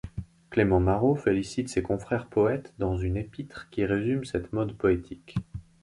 Clément 0.49 0.79
Marot 0.79 1.13
félicite 1.15 1.69
ses 1.69 1.83
confrères 1.83 2.25
poètes 2.25 2.73
dans 2.79 2.97
une 2.97 3.17
épître 3.17 3.69
qui 3.69 3.85
résume 3.85 4.25
cette 4.25 4.51
mode 4.51 4.73
poétique. 4.75 5.35